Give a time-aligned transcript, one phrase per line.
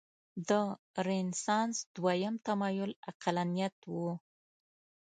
[0.49, 0.51] د
[1.07, 3.95] رنسانس دویم تمایل عقلانیت و.